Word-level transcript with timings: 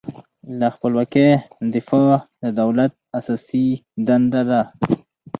له 0.59 0.67
خپلواکۍ 0.75 1.29
دفاع 1.73 2.11
د 2.41 2.45
دولت 2.59 2.91
اساسي 3.17 3.65
دنده 4.07 4.41
ده. 4.49 4.61